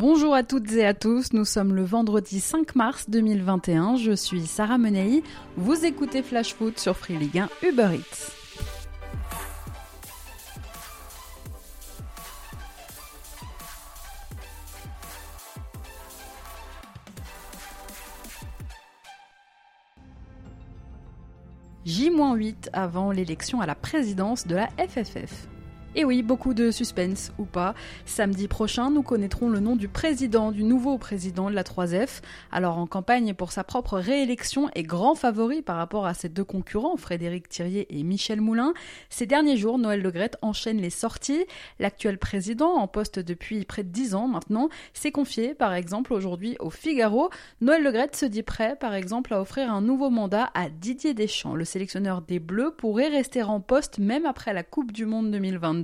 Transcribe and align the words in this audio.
Bonjour 0.00 0.34
à 0.34 0.42
toutes 0.42 0.72
et 0.72 0.86
à 0.86 0.94
tous, 0.94 1.34
nous 1.34 1.44
sommes 1.44 1.74
le 1.74 1.84
vendredi 1.84 2.40
5 2.40 2.74
mars 2.74 3.10
2021, 3.10 3.96
je 3.96 4.12
suis 4.12 4.46
Sarah 4.46 4.78
Menei, 4.78 5.22
vous 5.58 5.84
écoutez 5.84 6.22
Flash 6.22 6.54
Foot 6.54 6.78
sur 6.78 6.96
Free 6.96 7.18
Ligue 7.18 7.40
1 7.40 7.68
Uber 7.68 7.90
Eats. 7.96 8.32
J-8 21.84 22.70
avant 22.72 23.12
l'élection 23.12 23.60
à 23.60 23.66
la 23.66 23.74
présidence 23.74 24.46
de 24.46 24.54
la 24.54 24.68
FFF. 24.78 25.46
Et 25.96 26.04
oui, 26.04 26.22
beaucoup 26.22 26.54
de 26.54 26.70
suspense 26.70 27.32
ou 27.36 27.44
pas. 27.44 27.74
Samedi 28.06 28.46
prochain, 28.46 28.92
nous 28.92 29.02
connaîtrons 29.02 29.48
le 29.48 29.58
nom 29.58 29.74
du 29.74 29.88
président, 29.88 30.52
du 30.52 30.62
nouveau 30.62 30.98
président 30.98 31.50
de 31.50 31.54
la 31.56 31.64
3F. 31.64 32.22
Alors 32.52 32.78
en 32.78 32.86
campagne 32.86 33.34
pour 33.34 33.50
sa 33.50 33.64
propre 33.64 33.98
réélection 33.98 34.70
et 34.76 34.84
grand 34.84 35.16
favori 35.16 35.62
par 35.62 35.76
rapport 35.76 36.06
à 36.06 36.14
ses 36.14 36.28
deux 36.28 36.44
concurrents, 36.44 36.96
Frédéric 36.96 37.48
Thirier 37.48 37.88
et 37.90 38.04
Michel 38.04 38.40
Moulin. 38.40 38.72
Ces 39.08 39.26
derniers 39.26 39.56
jours, 39.56 39.78
Noël 39.78 40.00
Legrette 40.00 40.36
enchaîne 40.42 40.80
les 40.80 40.90
sorties. 40.90 41.44
L'actuel 41.80 42.18
président, 42.18 42.74
en 42.74 42.86
poste 42.86 43.18
depuis 43.18 43.64
près 43.64 43.82
de 43.82 43.88
10 43.88 44.14
ans 44.14 44.28
maintenant, 44.28 44.68
s'est 44.94 45.10
confié 45.10 45.54
par 45.54 45.74
exemple 45.74 46.12
aujourd'hui 46.12 46.56
au 46.60 46.70
Figaro. 46.70 47.30
Noël 47.60 47.82
Legrette 47.82 48.14
se 48.14 48.26
dit 48.26 48.44
prêt 48.44 48.76
par 48.78 48.94
exemple 48.94 49.34
à 49.34 49.40
offrir 49.40 49.72
un 49.72 49.80
nouveau 49.80 50.08
mandat 50.08 50.50
à 50.54 50.68
Didier 50.68 51.14
Deschamps. 51.14 51.56
Le 51.56 51.64
sélectionneur 51.64 52.22
des 52.22 52.38
Bleus 52.38 52.76
pourrait 52.78 53.08
rester 53.08 53.42
en 53.42 53.58
poste 53.58 53.98
même 53.98 54.24
après 54.24 54.54
la 54.54 54.62
Coupe 54.62 54.92
du 54.92 55.04
Monde 55.04 55.32
2022 55.32 55.79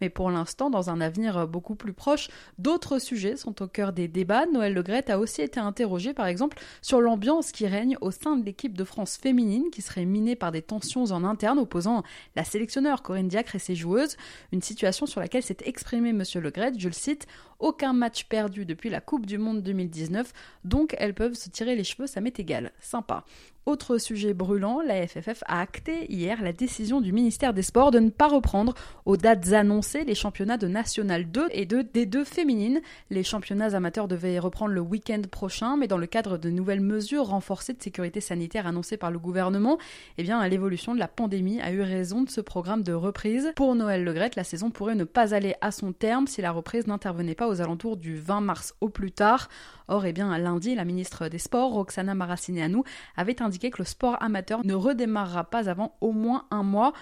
mais 0.00 0.10
pour 0.10 0.30
l'instant, 0.30 0.70
dans 0.70 0.90
un 0.90 1.00
avenir 1.00 1.46
beaucoup 1.46 1.74
plus 1.74 1.92
proche, 1.92 2.28
d'autres 2.58 2.98
sujets 2.98 3.36
sont 3.36 3.62
au 3.62 3.66
cœur 3.66 3.92
des 3.92 4.08
débats. 4.08 4.46
Noël 4.46 4.74
Legrette 4.74 5.10
a 5.10 5.18
aussi 5.18 5.42
été 5.42 5.60
interrogé, 5.60 6.14
par 6.14 6.26
exemple, 6.26 6.58
sur 6.82 7.00
l'ambiance 7.00 7.52
qui 7.52 7.66
règne 7.66 7.96
au 8.00 8.10
sein 8.10 8.36
de 8.36 8.44
l'équipe 8.44 8.76
de 8.76 8.84
France 8.84 9.16
féminine, 9.16 9.70
qui 9.70 9.82
serait 9.82 10.04
minée 10.04 10.36
par 10.36 10.52
des 10.52 10.62
tensions 10.62 11.04
en 11.04 11.24
interne 11.24 11.58
opposant 11.58 12.02
la 12.36 12.44
sélectionneur 12.44 13.02
Corinne 13.02 13.28
Diacre 13.28 13.56
et 13.56 13.58
ses 13.58 13.74
joueuses. 13.74 14.16
Une 14.52 14.62
situation 14.62 15.06
sur 15.06 15.20
laquelle 15.20 15.42
s'est 15.42 15.58
exprimé 15.64 16.12
Monsieur 16.12 16.40
Legrette, 16.40 16.78
je 16.78 16.88
le 16.88 16.94
cite, 16.94 17.26
aucun 17.58 17.92
match 17.92 18.24
perdu 18.24 18.64
depuis 18.64 18.90
la 18.90 19.00
Coupe 19.00 19.26
du 19.26 19.38
Monde 19.38 19.62
2019, 19.62 20.32
donc 20.64 20.94
elles 20.98 21.14
peuvent 21.14 21.34
se 21.34 21.48
tirer 21.48 21.76
les 21.76 21.84
cheveux, 21.84 22.06
ça 22.06 22.20
m'est 22.20 22.38
égal. 22.38 22.72
Sympa. 22.80 23.24
Autre 23.66 23.96
sujet 23.96 24.34
brûlant, 24.34 24.82
la 24.82 25.06
FFF 25.06 25.42
a 25.46 25.58
acté 25.58 26.12
hier 26.12 26.42
la 26.42 26.52
décision 26.52 27.00
du 27.00 27.14
ministère 27.14 27.54
des 27.54 27.62
Sports 27.62 27.92
de 27.92 27.98
ne 27.98 28.10
pas 28.10 28.28
reprendre 28.28 28.74
aux 29.06 29.16
dates 29.16 29.54
annoncées 29.54 30.04
les 30.04 30.14
championnats 30.14 30.58
de 30.58 30.68
National 30.68 31.24
2 31.30 31.46
et 31.50 31.64
de 31.64 31.78
D2 31.78 32.26
féminines. 32.26 32.82
Les 33.08 33.22
championnats 33.22 33.74
amateurs 33.74 34.06
devaient 34.06 34.38
reprendre 34.38 34.74
le 34.74 34.82
week-end 34.82 35.22
prochain, 35.30 35.78
mais 35.78 35.88
dans 35.88 35.96
le 35.96 36.06
cadre 36.06 36.36
de 36.36 36.50
nouvelles 36.50 36.82
mesures 36.82 37.24
renforcées 37.24 37.72
de 37.72 37.82
sécurité 37.82 38.20
sanitaire 38.20 38.66
annoncées 38.66 38.98
par 38.98 39.10
le 39.10 39.18
gouvernement, 39.18 39.78
eh 40.18 40.22
bien, 40.24 40.46
l'évolution 40.46 40.94
de 40.94 41.00
la 41.00 41.08
pandémie 41.08 41.62
a 41.62 41.72
eu 41.72 41.80
raison 41.80 42.20
de 42.20 42.28
ce 42.28 42.42
programme 42.42 42.82
de 42.82 42.92
reprise. 42.92 43.50
Pour 43.56 43.74
Noël 43.74 44.04
Legrette, 44.04 44.36
la 44.36 44.44
saison 44.44 44.68
pourrait 44.68 44.94
ne 44.94 45.04
pas 45.04 45.34
aller 45.34 45.54
à 45.62 45.70
son 45.70 45.94
terme 45.94 46.26
si 46.26 46.42
la 46.42 46.52
reprise 46.52 46.86
n'intervenait 46.86 47.34
pas 47.34 47.43
aux 47.48 47.60
alentours 47.60 47.96
du 47.96 48.16
20 48.16 48.40
mars 48.40 48.74
au 48.80 48.88
plus 48.88 49.12
tard. 49.12 49.48
Or, 49.88 50.06
eh 50.06 50.12
bien, 50.12 50.36
lundi, 50.38 50.74
la 50.74 50.84
ministre 50.84 51.28
des 51.28 51.38
Sports, 51.38 51.72
Roxana 51.72 52.14
Maracineanu, 52.14 52.82
avait 53.16 53.42
indiqué 53.42 53.70
que 53.70 53.78
le 53.78 53.84
sport 53.84 54.16
amateur 54.22 54.64
ne 54.64 54.74
redémarrera 54.74 55.44
pas 55.44 55.68
avant 55.68 55.96
au 56.00 56.12
moins 56.12 56.46
un 56.50 56.62
mois. 56.62 56.92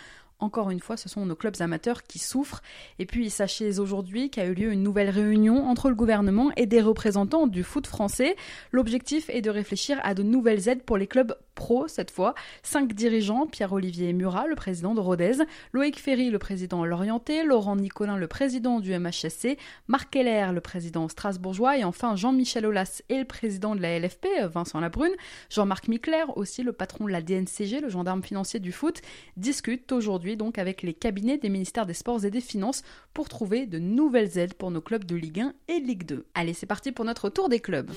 Encore 0.43 0.71
une 0.71 0.81
fois, 0.81 0.97
ce 0.97 1.09
sont 1.09 1.25
nos 1.25 1.37
clubs 1.37 1.61
amateurs 1.61 2.03
qui 2.03 2.19
souffrent. 2.19 2.62
Et 2.99 3.07
puis, 3.07 3.31
sachez 3.31 3.79
aujourd'hui 3.79 4.29
qu'a 4.29 4.47
eu 4.47 4.55
lieu 4.55 4.73
une 4.73 4.83
nouvelle 4.83 5.11
réunion 5.11 5.69
entre 5.69 5.89
le 5.89 5.95
gouvernement 5.95 6.51
et 6.56 6.67
des 6.67 6.81
représentants 6.81 7.47
du 7.47 7.62
foot 7.62 7.87
français. 7.87 8.34
L'objectif 8.73 9.31
est 9.31 9.41
de 9.41 9.51
réfléchir 9.51 10.01
à 10.03 10.15
de 10.15 10.25
nouvelles 10.25 10.69
aides 10.69 10.83
pour 10.83 10.97
les 10.97 11.06
clubs 11.06 11.37
pro 11.55 11.89
cette 11.89 12.11
fois. 12.11 12.34
Cinq 12.62 12.92
dirigeants, 12.92 13.47
Pierre-Olivier 13.47 14.12
Murat, 14.12 14.47
le 14.47 14.54
président 14.54 14.94
de 14.94 15.00
Rodez, 15.00 15.38
Loïc 15.72 15.99
Ferry, 15.99 16.31
le 16.31 16.38
président 16.38 16.84
Lorienté, 16.84 17.44
Laurent 17.44 17.77
Nicolin, 17.77 18.16
le 18.16 18.27
président 18.27 18.81
du 18.81 18.97
MHSC, 18.99 19.59
Marc 19.88 20.10
Keller, 20.10 20.50
le 20.53 20.60
président 20.60 21.09
strasbourgeois, 21.09 21.78
et 21.78 21.84
enfin 21.84 22.16
Jean-Michel 22.16 22.66
Aulas 22.66 23.03
et 23.09 23.19
le 23.19 23.25
président 23.25 23.75
de 23.75 23.81
la 23.81 23.99
LFP, 23.99 24.27
Vincent 24.53 24.81
Labrune, 24.81 25.15
Jean-Marc 25.50 25.88
Micler, 25.88 26.25
aussi 26.37 26.62
le 26.62 26.72
patron 26.72 27.06
de 27.06 27.10
la 27.10 27.22
DNCG, 27.22 27.81
le 27.81 27.88
gendarme 27.88 28.22
financier 28.22 28.60
du 28.60 28.72
foot, 28.72 29.00
discutent 29.37 29.93
aujourd'hui 29.93 30.37
donc 30.37 30.59
avec 30.59 30.82
les 30.82 30.94
cabinets 30.94 31.38
des 31.38 31.48
ministères 31.48 31.87
des 31.87 31.94
Sports 31.94 32.25
et 32.25 32.31
des 32.31 32.41
Finances 32.41 32.82
pour 33.15 33.28
trouver 33.28 33.66
de 33.66 33.78
nouvelles 33.78 34.38
aides 34.38 34.54
pour 34.54 34.71
nos 34.71 34.81
clubs 34.81 35.04
de 35.04 35.16
Ligue 35.16 35.41
1 35.41 35.54
et 35.69 35.81
Ligue 35.81 36.04
2. 36.04 36.27
Allez, 36.34 36.54
c'est 36.54 36.66
parti 36.66 36.93
pour 36.93 37.04
notre 37.04 37.28
tour 37.28 37.48
des 37.48 37.60
clubs. 37.60 37.91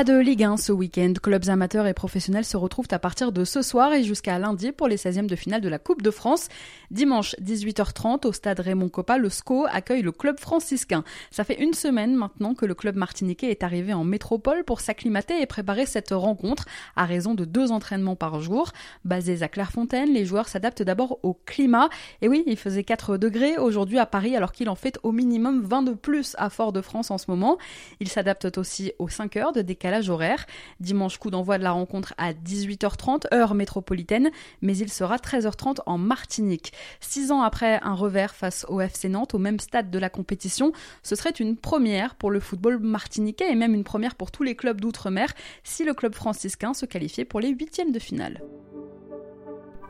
Pas 0.00 0.04
de 0.04 0.18
Ligue 0.18 0.44
1 0.44 0.56
ce 0.56 0.72
week-end. 0.72 1.12
Clubs 1.22 1.50
amateurs 1.50 1.86
et 1.86 1.92
professionnels 1.92 2.46
se 2.46 2.56
retrouvent 2.56 2.88
à 2.90 2.98
partir 2.98 3.32
de 3.32 3.44
ce 3.44 3.60
soir 3.60 3.92
et 3.92 4.02
jusqu'à 4.02 4.38
lundi 4.38 4.72
pour 4.72 4.88
les 4.88 4.96
16e 4.96 5.26
de 5.26 5.36
finale 5.36 5.60
de 5.60 5.68
la 5.68 5.78
Coupe 5.78 6.00
de 6.00 6.10
France. 6.10 6.48
Dimanche 6.90 7.36
18h30 7.38 8.26
au 8.26 8.32
stade 8.32 8.60
Raymond 8.60 8.88
Coppa, 8.88 9.18
le 9.18 9.28
SCO 9.28 9.66
accueille 9.70 10.00
le 10.00 10.10
club 10.10 10.40
franciscain. 10.40 11.04
Ça 11.30 11.44
fait 11.44 11.62
une 11.62 11.74
semaine 11.74 12.14
maintenant 12.14 12.54
que 12.54 12.64
le 12.64 12.74
club 12.74 12.96
martiniquais 12.96 13.50
est 13.50 13.62
arrivé 13.62 13.92
en 13.92 14.04
métropole 14.04 14.64
pour 14.64 14.80
s'acclimater 14.80 15.38
et 15.38 15.44
préparer 15.44 15.84
cette 15.84 16.12
rencontre 16.12 16.64
à 16.96 17.04
raison 17.04 17.34
de 17.34 17.44
deux 17.44 17.70
entraînements 17.70 18.16
par 18.16 18.40
jour. 18.40 18.72
Basés 19.04 19.42
à 19.42 19.48
Clairefontaine, 19.48 20.14
les 20.14 20.24
joueurs 20.24 20.48
s'adaptent 20.48 20.82
d'abord 20.82 21.18
au 21.22 21.34
climat. 21.34 21.90
Et 22.22 22.28
oui, 22.28 22.42
il 22.46 22.56
faisait 22.56 22.84
4 22.84 23.18
degrés 23.18 23.58
aujourd'hui 23.58 23.98
à 23.98 24.06
Paris 24.06 24.34
alors 24.34 24.52
qu'il 24.52 24.70
en 24.70 24.76
fait 24.76 24.98
au 25.02 25.12
minimum 25.12 25.60
20 25.60 25.82
de 25.82 25.92
plus 25.92 26.36
à 26.38 26.48
Fort-de-France 26.48 27.10
en 27.10 27.18
ce 27.18 27.30
moment. 27.30 27.58
Ils 28.00 28.08
s'adaptent 28.08 28.56
aussi 28.56 28.92
aux 28.98 29.10
5 29.10 29.36
heures 29.36 29.52
de 29.52 29.60
décalage 29.60 29.89
horaire. 30.08 30.46
Dimanche, 30.80 31.18
coup 31.18 31.30
d'envoi 31.30 31.58
de 31.58 31.64
la 31.64 31.72
rencontre 31.72 32.14
à 32.18 32.32
18h30, 32.32 33.32
heure 33.34 33.54
métropolitaine, 33.54 34.30
mais 34.62 34.76
il 34.76 34.90
sera 34.90 35.16
13h30 35.16 35.78
en 35.86 35.98
Martinique. 35.98 36.72
Six 37.00 37.32
ans 37.32 37.42
après 37.42 37.80
un 37.82 37.94
revers 37.94 38.34
face 38.34 38.64
au 38.68 38.80
FC 38.80 39.08
Nantes, 39.08 39.34
au 39.34 39.38
même 39.38 39.60
stade 39.60 39.90
de 39.90 39.98
la 39.98 40.10
compétition, 40.10 40.72
ce 41.02 41.16
serait 41.16 41.30
une 41.30 41.56
première 41.56 42.14
pour 42.14 42.30
le 42.30 42.40
football 42.40 42.78
martiniquais 42.78 43.50
et 43.50 43.54
même 43.54 43.74
une 43.74 43.84
première 43.84 44.14
pour 44.14 44.30
tous 44.30 44.42
les 44.42 44.54
clubs 44.54 44.80
d'outre-mer 44.80 45.32
si 45.64 45.84
le 45.84 45.94
club 45.94 46.14
franciscain 46.14 46.74
se 46.74 46.86
qualifiait 46.86 47.24
pour 47.24 47.40
les 47.40 47.50
huitièmes 47.50 47.92
de 47.92 47.98
finale. 47.98 48.40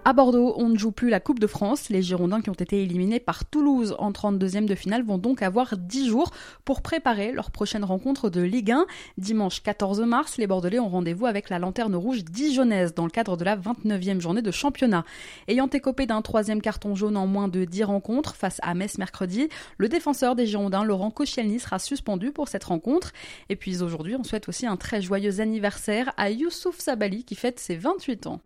À 0.02 0.14
Bordeaux, 0.14 0.54
on 0.56 0.70
ne 0.70 0.78
joue 0.78 0.92
plus 0.92 1.10
la 1.10 1.20
Coupe 1.20 1.38
de 1.38 1.46
France. 1.46 1.90
Les 1.90 2.00
Girondins 2.00 2.40
qui 2.40 2.48
ont 2.48 2.54
été 2.54 2.82
éliminés 2.82 3.20
par 3.20 3.44
Toulouse 3.44 3.94
en 3.98 4.12
32e 4.12 4.64
de 4.64 4.74
finale 4.74 5.02
vont 5.02 5.18
donc 5.18 5.42
avoir 5.42 5.76
10 5.76 6.08
jours 6.08 6.30
pour 6.64 6.80
préparer 6.80 7.32
leur 7.32 7.50
prochaine 7.50 7.84
rencontre 7.84 8.30
de 8.30 8.40
Ligue 8.40 8.72
1. 8.72 8.86
Dimanche 9.18 9.62
14 9.62 10.00
mars, 10.00 10.38
les 10.38 10.46
Bordelais 10.46 10.78
ont 10.78 10.88
rendez-vous 10.88 11.26
avec 11.26 11.50
la 11.50 11.58
Lanterne 11.58 11.94
Rouge 11.94 12.24
dijonnaise 12.24 12.94
dans 12.94 13.04
le 13.04 13.10
cadre 13.10 13.36
de 13.36 13.44
la 13.44 13.58
29e 13.58 14.20
journée 14.20 14.40
de 14.40 14.50
championnat. 14.50 15.04
Ayant 15.48 15.68
écopé 15.68 16.06
d'un 16.06 16.22
troisième 16.22 16.62
carton 16.62 16.94
jaune 16.94 17.18
en 17.18 17.26
moins 17.26 17.48
de 17.48 17.66
10 17.66 17.84
rencontres 17.84 18.36
face 18.36 18.58
à 18.62 18.72
Metz 18.72 18.96
mercredi, 18.96 19.50
le 19.76 19.90
défenseur 19.90 20.34
des 20.34 20.46
Girondins, 20.46 20.82
Laurent 20.82 21.10
Koscielny, 21.10 21.60
sera 21.60 21.78
suspendu 21.78 22.32
pour 22.32 22.48
cette 22.48 22.64
rencontre. 22.64 23.12
Et 23.50 23.56
puis 23.56 23.82
aujourd'hui, 23.82 24.16
on 24.16 24.24
souhaite 24.24 24.48
aussi 24.48 24.66
un 24.66 24.78
très 24.78 25.02
joyeux 25.02 25.40
anniversaire 25.40 26.14
à 26.16 26.30
Youssouf 26.30 26.78
Sabali 26.78 27.22
qui 27.22 27.34
fête 27.34 27.60
ses 27.60 27.76
28 27.76 28.28
ans. 28.28 28.40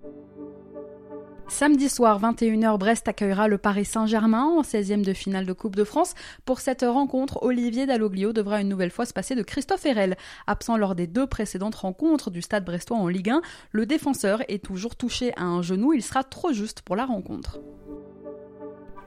Samedi 1.49 1.89
soir, 1.89 2.21
21h, 2.21 2.79
Brest 2.79 3.07
accueillera 3.07 3.49
le 3.49 3.59
Paris 3.59 3.85
Saint-Germain 3.85 4.45
en 4.45 4.63
16e 4.63 5.03
de 5.03 5.13
finale 5.13 5.47
de 5.47 5.53
Coupe 5.53 5.77
de 5.77 5.85
France. 5.85 6.15
Pour 6.45 6.61
cette 6.61 6.83
rencontre, 6.83 7.39
Olivier 7.43 7.87
Dalloglio 7.87 8.33
devra 8.33 8.61
une 8.61 8.69
nouvelle 8.69 8.91
fois 8.91 9.05
se 9.05 9.13
passer 9.13 9.35
de 9.35 9.43
Christophe 9.43 9.85
Herel. 9.87 10.17
Absent 10.47 10.77
lors 10.77 10.95
des 10.95 11.07
deux 11.07 11.27
précédentes 11.27 11.75
rencontres 11.75 12.31
du 12.31 12.43
Stade 12.43 12.65
brestois 12.65 12.97
en 12.97 13.09
Ligue 13.09 13.31
1, 13.31 13.43
le 13.71 13.87
défenseur 13.87 14.43
est 14.49 14.65
toujours 14.65 14.97
touché 14.97 15.33
à 15.37 15.45
un 15.45 15.63
genou. 15.63 15.93
Il 15.93 16.03
sera 16.03 16.25
trop 16.25 16.53
juste 16.53 16.83
pour 16.83 16.97
la 16.97 17.05
rencontre. 17.05 17.61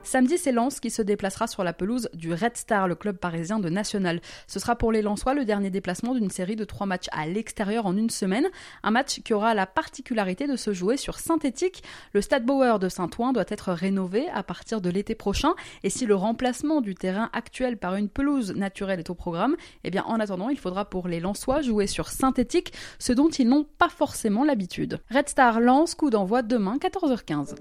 Samedi, 0.08 0.38
c'est 0.38 0.52
Lens 0.52 0.80
qui 0.80 0.88
se 0.88 1.02
déplacera 1.02 1.46
sur 1.46 1.62
la 1.64 1.74
pelouse 1.74 2.08
du 2.14 2.32
Red 2.32 2.56
Star, 2.56 2.88
le 2.88 2.94
club 2.94 3.18
parisien 3.18 3.58
de 3.58 3.68
National. 3.68 4.22
Ce 4.46 4.58
sera 4.58 4.74
pour 4.74 4.90
les 4.90 5.02
Lensois 5.02 5.34
le 5.34 5.44
dernier 5.44 5.68
déplacement 5.68 6.14
d'une 6.14 6.30
série 6.30 6.56
de 6.56 6.64
trois 6.64 6.86
matchs 6.86 7.08
à 7.12 7.26
l'extérieur 7.26 7.84
en 7.84 7.94
une 7.94 8.08
semaine. 8.08 8.46
Un 8.82 8.90
match 8.90 9.20
qui 9.20 9.34
aura 9.34 9.52
la 9.52 9.66
particularité 9.66 10.46
de 10.46 10.56
se 10.56 10.72
jouer 10.72 10.96
sur 10.96 11.18
synthétique. 11.18 11.82
Le 12.14 12.22
Stade 12.22 12.46
Bauer 12.46 12.78
de 12.78 12.88
Saint-Ouen 12.88 13.34
doit 13.34 13.44
être 13.48 13.70
rénové 13.70 14.30
à 14.30 14.42
partir 14.42 14.80
de 14.80 14.88
l'été 14.88 15.14
prochain. 15.14 15.52
Et 15.82 15.90
si 15.90 16.06
le 16.06 16.14
remplacement 16.14 16.80
du 16.80 16.94
terrain 16.94 17.28
actuel 17.34 17.76
par 17.76 17.94
une 17.94 18.08
pelouse 18.08 18.54
naturelle 18.54 19.00
est 19.00 19.10
au 19.10 19.14
programme, 19.14 19.56
eh 19.84 19.90
bien 19.90 20.04
en 20.04 20.20
attendant, 20.20 20.48
il 20.48 20.58
faudra 20.58 20.86
pour 20.86 21.06
les 21.08 21.20
Lensois 21.20 21.60
jouer 21.60 21.86
sur 21.86 22.08
synthétique, 22.08 22.72
ce 22.98 23.12
dont 23.12 23.28
ils 23.28 23.46
n'ont 23.46 23.66
pas 23.76 23.90
forcément 23.90 24.44
l'habitude. 24.44 25.00
Red 25.10 25.28
Star 25.28 25.60
lance 25.60 25.94
coup 25.94 26.08
d'envoi 26.08 26.40
demain 26.40 26.78
14h15. 26.78 27.56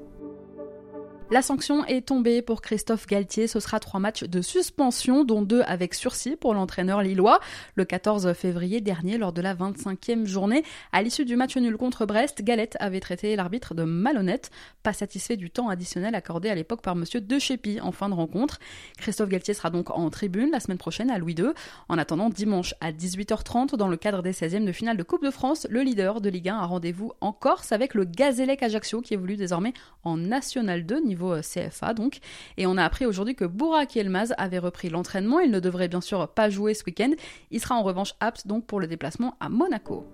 La 1.29 1.41
sanction 1.41 1.83
est 1.83 2.07
tombée 2.07 2.41
pour 2.41 2.61
Christophe 2.61 3.05
Galtier. 3.05 3.47
Ce 3.47 3.59
sera 3.59 3.81
trois 3.81 3.99
matchs 3.99 4.23
de 4.23 4.41
suspension, 4.41 5.25
dont 5.25 5.41
deux 5.41 5.61
avec 5.63 5.93
sursis 5.93 6.37
pour 6.37 6.53
l'entraîneur 6.53 7.01
lillois. 7.01 7.41
Le 7.75 7.83
14 7.83 8.31
février 8.31 8.79
dernier, 8.79 9.17
lors 9.17 9.33
de 9.33 9.41
la 9.41 9.53
25e 9.53 10.25
journée, 10.25 10.63
à 10.93 11.01
l'issue 11.01 11.25
du 11.25 11.35
match 11.35 11.57
nul 11.57 11.75
contre 11.75 12.05
Brest, 12.05 12.43
Galette 12.43 12.77
avait 12.79 13.01
traité 13.01 13.35
l'arbitre 13.35 13.73
de 13.73 13.83
malhonnête, 13.83 14.51
pas 14.83 14.93
satisfait 14.93 15.35
du 15.35 15.49
temps 15.49 15.67
additionnel 15.67 16.15
accordé 16.15 16.47
à 16.49 16.55
l'époque 16.55 16.81
par 16.81 16.95
monsieur 16.95 17.19
De 17.19 17.39
Chépy 17.39 17.81
en 17.81 17.91
fin 17.91 18.07
de 18.07 18.13
rencontre. 18.13 18.59
Christophe 18.97 19.27
Galtier 19.27 19.53
sera 19.53 19.69
donc 19.69 19.89
en 19.89 20.09
tribune 20.09 20.49
la 20.51 20.61
semaine 20.61 20.77
prochaine 20.77 21.11
à 21.11 21.17
Louis 21.17 21.35
II. 21.37 21.49
En 21.89 21.97
attendant, 21.97 22.29
dimanche 22.29 22.73
à 22.79 22.93
18h30, 22.93 23.75
dans 23.75 23.89
le 23.89 23.97
cadre 23.97 24.21
des 24.21 24.31
16e 24.31 24.63
de 24.63 24.71
finale 24.71 24.95
de 24.95 25.03
Coupe 25.03 25.25
de 25.25 25.31
France, 25.31 25.67
le 25.69 25.81
leader 25.81 26.21
de 26.21 26.29
Ligue 26.29 26.47
1 26.47 26.55
a 26.55 26.65
rendez-vous 26.65 27.11
en 27.19 27.33
Corse 27.33 27.73
avec 27.73 27.95
le 27.95 28.05
Gazélec 28.05 28.63
Ajaccio 28.63 29.01
qui 29.01 29.13
évolue 29.13 29.35
désormais 29.35 29.73
en 30.05 30.15
National 30.15 30.85
2 30.85 31.03
niveau 31.03 31.16
euh, 31.25 31.41
CFA 31.41 31.93
donc. 31.93 32.19
Et 32.57 32.67
on 32.67 32.77
a 32.77 32.83
appris 32.83 33.05
aujourd'hui 33.05 33.35
que 33.35 33.45
Bourak 33.45 33.97
Elmaz 33.97 34.33
avait 34.37 34.59
repris 34.59 34.89
l'entraînement. 34.89 35.39
Il 35.39 35.51
ne 35.51 35.59
devrait 35.59 35.87
bien 35.87 36.01
sûr 36.01 36.27
pas 36.27 36.49
jouer 36.49 36.73
ce 36.73 36.83
week-end. 36.85 37.11
Il 37.51 37.59
sera 37.59 37.75
en 37.75 37.83
revanche 37.83 38.13
apte 38.19 38.47
donc 38.47 38.65
pour 38.65 38.79
le 38.79 38.87
déplacement 38.87 39.35
à 39.39 39.49
Monaco. 39.49 40.05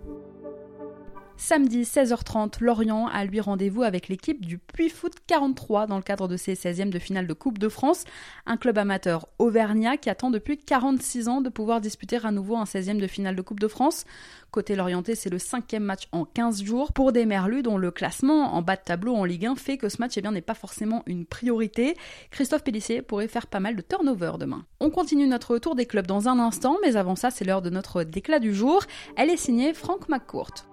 Samedi 1.35 1.81
16h30, 1.81 2.63
Lorient 2.63 3.07
a 3.07 3.25
lui 3.25 3.41
rendez-vous 3.41 3.83
avec 3.83 4.07
l'équipe 4.07 4.45
du 4.45 4.59
Puy 4.59 4.89
Foot 4.89 5.13
43 5.27 5.87
dans 5.87 5.97
le 5.97 6.03
cadre 6.03 6.27
de 6.27 6.37
ses 6.37 6.53
16e 6.53 6.89
de 6.89 6.99
finale 6.99 7.27
de 7.27 7.33
Coupe 7.33 7.57
de 7.57 7.69
France, 7.69 8.05
un 8.45 8.55
club 8.55 8.77
amateur 8.77 9.27
auvergnat 9.39 9.97
qui 9.97 10.09
attend 10.09 10.29
depuis 10.29 10.57
46 10.57 11.27
ans 11.27 11.41
de 11.41 11.49
pouvoir 11.49 11.81
disputer 11.81 12.19
à 12.23 12.31
nouveau 12.31 12.55
un 12.55 12.65
16e 12.65 12.99
de 12.99 13.07
finale 13.07 13.35
de 13.35 13.41
Coupe 13.41 13.59
de 13.59 13.67
France. 13.67 14.05
Côté 14.51 14.75
Lorienté, 14.75 15.15
c'est 15.15 15.31
le 15.31 15.39
cinquième 15.39 15.83
match 15.83 16.07
en 16.11 16.23
15 16.23 16.63
jours 16.63 16.93
pour 16.93 17.11
des 17.11 17.25
Merlus 17.25 17.63
dont 17.63 17.77
le 17.77 17.89
classement 17.89 18.53
en 18.53 18.61
bas 18.61 18.75
de 18.75 18.81
tableau 18.85 19.15
en 19.15 19.25
Ligue 19.25 19.47
1 19.47 19.55
fait 19.55 19.77
que 19.77 19.89
ce 19.89 19.97
match 19.97 20.13
eh 20.17 20.21
n'est 20.21 20.41
pas 20.41 20.53
forcément 20.53 21.03
une 21.07 21.25
priorité. 21.25 21.97
Christophe 22.29 22.63
Pellissier 22.63 23.01
pourrait 23.01 23.27
faire 23.27 23.47
pas 23.47 23.59
mal 23.59 23.75
de 23.75 23.81
turnover 23.81 24.33
demain. 24.39 24.65
On 24.79 24.91
continue 24.91 25.27
notre 25.27 25.57
tour 25.57 25.75
des 25.75 25.87
clubs 25.87 26.07
dans 26.07 26.29
un 26.29 26.37
instant, 26.37 26.77
mais 26.83 26.95
avant 26.95 27.15
ça, 27.15 27.31
c'est 27.31 27.43
l'heure 27.43 27.63
de 27.63 27.71
notre 27.71 28.03
déclat 28.03 28.39
du 28.39 28.53
jour. 28.53 28.83
Elle 29.17 29.31
est 29.31 29.37
signée 29.37 29.73
Franck 29.73 30.07
McCourt. 30.07 30.72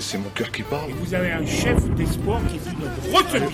C'est 0.00 0.18
mon 0.18 0.28
cœur 0.30 0.50
qui 0.52 0.62
parle. 0.62 0.90
Et 0.90 0.94
vous 0.94 1.14
avez 1.14 1.32
un 1.32 1.46
chef 1.46 1.82
d'espoir 1.94 2.40
qui 2.48 2.56
est 2.56 2.70
une 2.70 3.14
retenue. 3.14 3.46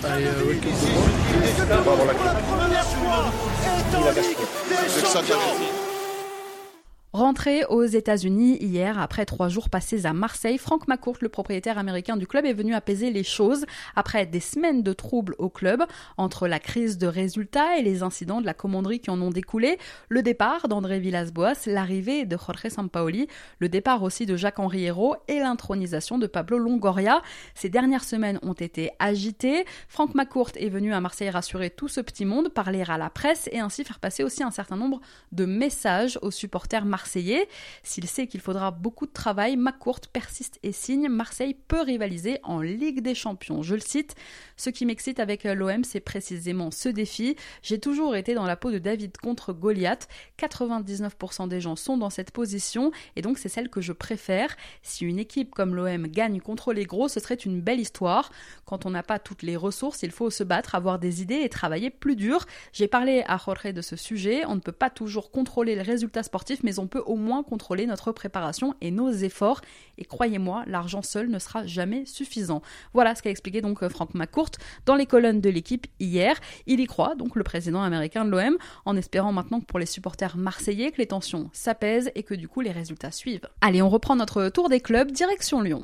Rentré 7.12 7.66
aux 7.66 7.84
États-Unis 7.84 8.56
hier, 8.62 8.98
après 8.98 9.26
trois 9.26 9.50
jours 9.50 9.68
passés 9.68 10.06
à 10.06 10.14
Marseille, 10.14 10.56
Frank 10.56 10.88
McCourt, 10.88 11.18
le 11.20 11.28
propriétaire 11.28 11.76
américain 11.76 12.16
du 12.16 12.26
club, 12.26 12.46
est 12.46 12.54
venu 12.54 12.72
apaiser 12.72 13.10
les 13.10 13.22
choses 13.22 13.66
après 13.94 14.24
des 14.24 14.40
semaines 14.40 14.82
de 14.82 14.94
troubles 14.94 15.34
au 15.36 15.50
club, 15.50 15.82
entre 16.16 16.48
la 16.48 16.58
crise 16.58 16.96
de 16.96 17.06
résultats 17.06 17.76
et 17.76 17.82
les 17.82 18.02
incidents 18.02 18.40
de 18.40 18.46
la 18.46 18.54
commanderie 18.54 18.98
qui 18.98 19.10
en 19.10 19.20
ont 19.20 19.28
découlé, 19.28 19.76
le 20.08 20.22
départ 20.22 20.68
d'André 20.68 21.00
Villas-Boas, 21.00 21.66
l'arrivée 21.66 22.24
de 22.24 22.34
Jorge 22.38 22.70
Sampaoli, 22.70 23.28
le 23.58 23.68
départ 23.68 24.02
aussi 24.02 24.24
de 24.24 24.34
Jacques-Henri 24.34 24.84
Hérault 24.84 25.16
et 25.28 25.38
l'intronisation 25.38 26.16
de 26.16 26.26
Pablo 26.26 26.56
Longoria. 26.56 27.20
Ces 27.54 27.68
dernières 27.68 28.04
semaines 28.04 28.38
ont 28.40 28.54
été 28.54 28.90
agitées. 28.98 29.66
Frank 29.86 30.14
McCourt 30.14 30.52
est 30.56 30.70
venu 30.70 30.94
à 30.94 31.00
Marseille 31.02 31.28
rassurer 31.28 31.68
tout 31.68 31.88
ce 31.88 32.00
petit 32.00 32.24
monde, 32.24 32.48
parler 32.48 32.84
à 32.88 32.96
la 32.96 33.10
presse 33.10 33.50
et 33.52 33.60
ainsi 33.60 33.84
faire 33.84 33.98
passer 33.98 34.24
aussi 34.24 34.42
un 34.42 34.50
certain 34.50 34.76
nombre 34.76 35.02
de 35.32 35.44
messages 35.44 36.18
aux 36.22 36.30
supporters 36.30 36.86
marseillais 36.86 37.01
S'il 37.06 38.08
sait 38.08 38.26
qu'il 38.26 38.40
faudra 38.40 38.70
beaucoup 38.70 39.06
de 39.06 39.12
travail, 39.12 39.56
McCourt 39.56 40.00
persiste 40.12 40.58
et 40.62 40.72
signe. 40.72 41.08
Marseille 41.08 41.54
peut 41.54 41.82
rivaliser 41.82 42.38
en 42.42 42.60
Ligue 42.60 43.00
des 43.00 43.14
Champions. 43.14 43.62
Je 43.62 43.74
le 43.74 43.80
cite. 43.80 44.14
Ce 44.56 44.70
qui 44.70 44.86
m'excite 44.86 45.20
avec 45.20 45.44
l'OM, 45.44 45.84
c'est 45.84 46.00
précisément 46.00 46.70
ce 46.70 46.88
défi. 46.88 47.36
J'ai 47.62 47.78
toujours 47.78 48.16
été 48.16 48.34
dans 48.34 48.46
la 48.46 48.56
peau 48.56 48.70
de 48.70 48.78
David 48.78 49.16
contre 49.16 49.52
Goliath. 49.52 50.08
99% 50.38 51.48
des 51.48 51.60
gens 51.60 51.76
sont 51.76 51.96
dans 51.96 52.10
cette 52.10 52.30
position 52.30 52.92
et 53.16 53.22
donc 53.22 53.38
c'est 53.38 53.48
celle 53.48 53.68
que 53.68 53.80
je 53.80 53.92
préfère. 53.92 54.56
Si 54.82 55.04
une 55.04 55.18
équipe 55.18 55.54
comme 55.54 55.74
l'OM 55.74 56.06
gagne 56.06 56.40
contre 56.40 56.72
les 56.72 56.84
gros, 56.84 57.08
ce 57.08 57.20
serait 57.20 57.34
une 57.34 57.60
belle 57.60 57.80
histoire. 57.80 58.30
Quand 58.64 58.86
on 58.86 58.90
n'a 58.90 59.02
pas 59.02 59.18
toutes 59.18 59.42
les 59.42 59.56
ressources, 59.56 60.02
il 60.02 60.10
faut 60.10 60.30
se 60.30 60.44
battre, 60.44 60.74
avoir 60.74 60.98
des 60.98 61.22
idées 61.22 61.40
et 61.42 61.48
travailler 61.48 61.90
plus 61.90 62.16
dur. 62.16 62.46
J'ai 62.72 62.88
parlé 62.88 63.24
à 63.26 63.38
Jorge 63.38 63.72
de 63.72 63.82
ce 63.82 63.96
sujet. 63.96 64.44
On 64.46 64.54
ne 64.54 64.60
peut 64.60 64.72
pas 64.72 64.90
toujours 64.90 65.30
contrôler 65.30 65.74
le 65.74 65.82
résultat 65.82 66.22
sportif, 66.22 66.62
mais 66.62 66.78
on 66.78 66.86
peut 66.92 67.02
au 67.06 67.16
moins 67.16 67.42
contrôler 67.42 67.86
notre 67.86 68.12
préparation 68.12 68.74
et 68.82 68.90
nos 68.90 69.10
efforts. 69.10 69.62
Et 69.96 70.04
croyez-moi, 70.04 70.64
l'argent 70.66 71.02
seul 71.02 71.30
ne 71.30 71.38
sera 71.38 71.66
jamais 71.66 72.04
suffisant. 72.04 72.60
Voilà 72.92 73.14
ce 73.14 73.22
qu'a 73.22 73.30
expliqué 73.30 73.62
donc 73.62 73.82
euh, 73.82 73.88
Franck 73.88 74.14
McCourt 74.14 74.50
dans 74.84 74.94
les 74.94 75.06
colonnes 75.06 75.40
de 75.40 75.48
l'équipe 75.48 75.86
hier. 75.98 76.38
Il 76.66 76.80
y 76.80 76.86
croit, 76.86 77.14
donc 77.14 77.34
le 77.34 77.42
président 77.42 77.82
américain 77.82 78.24
de 78.24 78.30
l'OM, 78.30 78.58
en 78.84 78.96
espérant 78.96 79.32
maintenant 79.32 79.60
pour 79.60 79.78
les 79.78 79.86
supporters 79.86 80.36
marseillais 80.36 80.92
que 80.92 80.98
les 80.98 81.06
tensions 81.06 81.48
s'apaisent 81.52 82.12
et 82.14 82.22
que 82.22 82.34
du 82.34 82.46
coup 82.46 82.60
les 82.60 82.72
résultats 82.72 83.10
suivent. 83.10 83.48
Allez, 83.62 83.80
on 83.80 83.88
reprend 83.88 84.14
notre 84.14 84.48
tour 84.50 84.68
des 84.68 84.80
clubs, 84.80 85.10
direction 85.10 85.62
Lyon. 85.62 85.82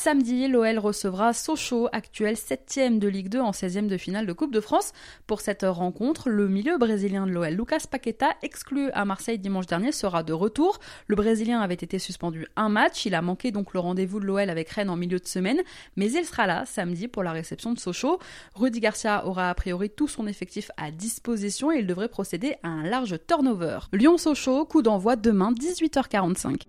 Samedi, 0.00 0.46
l'OL 0.46 0.78
recevra 0.78 1.32
Sochaux, 1.32 1.88
actuel 1.90 2.36
7 2.36 3.00
de 3.00 3.08
Ligue 3.08 3.30
2 3.30 3.40
en 3.40 3.50
16e 3.50 3.88
de 3.88 3.96
finale 3.96 4.26
de 4.26 4.32
Coupe 4.32 4.52
de 4.52 4.60
France. 4.60 4.92
Pour 5.26 5.40
cette 5.40 5.64
rencontre, 5.64 6.28
le 6.28 6.46
milieu 6.46 6.78
brésilien 6.78 7.26
de 7.26 7.32
l'OL, 7.32 7.48
Lucas 7.48 7.82
Paqueta, 7.90 8.28
exclu 8.42 8.92
à 8.92 9.04
Marseille 9.04 9.40
dimanche 9.40 9.66
dernier, 9.66 9.90
sera 9.90 10.22
de 10.22 10.32
retour. 10.32 10.78
Le 11.08 11.16
Brésilien 11.16 11.60
avait 11.60 11.74
été 11.74 11.98
suspendu 11.98 12.46
un 12.54 12.68
match, 12.68 13.06
il 13.06 13.14
a 13.16 13.22
manqué 13.22 13.50
donc 13.50 13.74
le 13.74 13.80
rendez-vous 13.80 14.20
de 14.20 14.26
l'OL 14.26 14.48
avec 14.48 14.68
Rennes 14.68 14.88
en 14.88 14.94
milieu 14.94 15.18
de 15.18 15.26
semaine, 15.26 15.60
mais 15.96 16.12
il 16.12 16.24
sera 16.24 16.46
là 16.46 16.64
samedi 16.64 17.08
pour 17.08 17.24
la 17.24 17.32
réception 17.32 17.72
de 17.72 17.80
Sochaux. 17.80 18.20
Rudy 18.54 18.78
Garcia 18.78 19.26
aura 19.26 19.50
a 19.50 19.54
priori 19.54 19.90
tout 19.90 20.06
son 20.06 20.28
effectif 20.28 20.70
à 20.76 20.92
disposition 20.92 21.72
et 21.72 21.78
il 21.78 21.88
devrait 21.88 22.06
procéder 22.08 22.54
à 22.62 22.68
un 22.68 22.84
large 22.84 23.18
turnover. 23.26 23.80
Lyon-Sochaux, 23.92 24.64
coup 24.64 24.82
d'envoi 24.82 25.16
demain 25.16 25.50
18h45. 25.50 26.66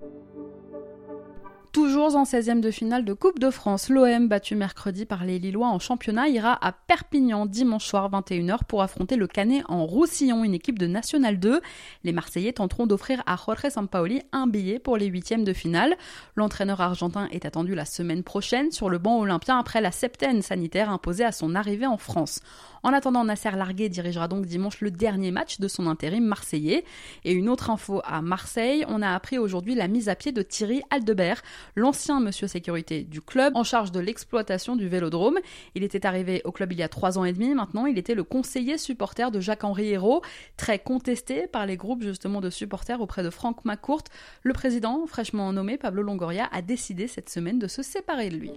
Toujours 1.72 2.16
en 2.16 2.24
16e 2.24 2.62
de 2.62 2.72
finale 2.72 3.06
de 3.06 3.14
Coupe 3.14 3.38
de 3.38 3.52
France, 3.52 3.90
l'OM, 3.90 4.28
battu 4.28 4.56
mercredi 4.56 5.06
par 5.06 5.24
les 5.24 5.38
Lillois 5.38 5.68
en 5.68 5.78
championnat, 5.78 6.28
ira 6.28 6.58
à 6.66 6.72
Perpignan 6.72 7.46
dimanche 7.46 7.86
soir 7.86 8.10
21h 8.10 8.62
pour 8.68 8.82
affronter 8.82 9.16
le 9.18 9.28
Canet 9.28 9.64
en 9.70 9.86
Roussillon, 9.86 10.44
une 10.44 10.56
équipe 10.56 10.80
de 10.80 10.88
National 10.88 11.40
2. 11.40 11.62
Les 12.04 12.12
Marseillais 12.12 12.54
tenteront 12.54 12.88
d'offrir 12.88 13.22
à 13.28 13.36
Jorge 13.36 13.70
Sampaoli 13.70 14.24
un 14.32 14.48
billet 14.48 14.80
pour 14.80 14.98
les 14.98 15.06
huitièmes 15.06 15.44
de 15.44 15.54
finale. 15.54 15.96
L'entraîneur 16.36 16.82
argentin 16.82 17.28
est 17.32 17.46
attendu 17.46 17.76
la 17.76 17.86
semaine 17.86 18.24
prochaine 18.24 18.72
sur 18.72 18.90
le 18.90 18.98
banc 18.98 19.20
olympien 19.20 19.60
après 19.60 19.80
la 19.80 19.92
septaine 19.92 20.42
sanitaire 20.42 20.90
imposée 20.90 21.24
à 21.24 21.32
son 21.32 21.54
arrivée 21.54 21.86
en 21.86 21.98
France. 21.98 22.40
En 22.82 22.94
attendant, 22.94 23.26
Nasser 23.26 23.52
Larguet 23.52 23.90
dirigera 23.90 24.28
donc 24.28 24.46
dimanche 24.46 24.82
le 24.82 24.90
dernier 24.90 25.32
match 25.32 25.60
de 25.60 25.68
son 25.68 25.86
intérim 25.86 26.24
marseillais. 26.24 26.84
Et 27.26 27.34
une 27.34 27.50
autre 27.50 27.70
info 27.70 28.02
à 28.06 28.22
Marseille, 28.22 28.86
on 28.88 29.02
a 29.02 29.14
appris 29.14 29.38
aujourd'hui 29.38 29.76
la 29.76 29.88
mise 29.88 30.10
à 30.10 30.16
pied 30.16 30.32
de 30.32 30.42
Thierry 30.42 30.82
Aldebert, 30.90 31.42
l'ancien 31.76 32.20
monsieur 32.20 32.48
sécurité 32.48 33.04
du 33.04 33.22
club, 33.22 33.56
en 33.56 33.64
charge 33.64 33.92
de 33.92 34.00
l'exploitation 34.00 34.76
du 34.76 34.88
vélodrome. 34.88 35.38
Il 35.76 35.84
était 35.84 36.06
arrivé 36.06 36.42
au 36.46 36.52
club 36.52 36.72
il 36.72 36.80
y 36.80 36.84
a 36.84 36.90
trois 36.90 37.18
ans 37.18 37.26
et 37.26 37.34
demi, 37.34 37.54
maintenant 37.54 37.86
il 37.86 37.98
était 37.98 38.16
le 38.16 38.24
conseiller 38.24 38.78
supporter 38.78 39.32
de 39.32 39.40
Jacques-Henri 39.40 39.90
Hérault, 39.90 40.22
très 40.58 40.80
contesté 40.80 41.48
par 41.48 41.66
les 41.66 41.78
groupes 41.78 42.04
justement 42.04 42.42
de 42.42 42.50
supporters 42.50 43.02
auprès 43.02 43.24
de 43.24 43.30
Franck 43.30 43.66
McCourt. 43.66 44.04
Le 44.44 44.54
président, 44.54 45.06
fraîchement 45.08 45.52
nommé 45.54 45.78
Pablo 45.78 46.04
Longoria, 46.04 46.50
a 46.52 46.62
décidé 46.62 47.08
cette 47.08 47.30
semaine 47.30 47.60
de 47.60 47.68
se 47.68 47.82
séparer 47.84 48.30
de 48.30 48.36
lui. 48.36 48.52